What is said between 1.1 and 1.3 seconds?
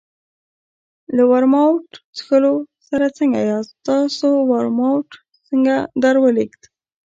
له